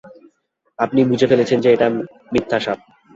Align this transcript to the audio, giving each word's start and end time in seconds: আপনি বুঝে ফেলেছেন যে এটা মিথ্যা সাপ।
আপনি 0.79 0.99
বুঝে 1.03 1.27
ফেলেছেন 1.27 1.57
যে 1.61 1.69
এটা 1.71 1.87
মিথ্যা 2.33 2.57
সাপ। 2.59 2.79